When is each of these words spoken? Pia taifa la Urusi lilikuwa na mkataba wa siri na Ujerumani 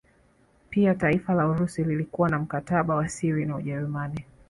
Pia 0.69 0.95
taifa 0.95 1.33
la 1.33 1.47
Urusi 1.47 1.83
lilikuwa 1.83 2.29
na 2.29 2.39
mkataba 2.39 2.95
wa 2.95 3.09
siri 3.09 3.45
na 3.45 3.55
Ujerumani 3.55 4.25